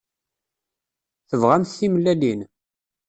Tebɣamt 1.29 1.73
timellalin? 1.79 2.39